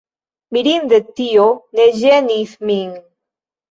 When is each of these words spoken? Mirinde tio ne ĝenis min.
Mirinde 0.57 1.01
tio 1.21 1.47
ne 1.79 1.89
ĝenis 2.01 2.61
min. 2.69 3.01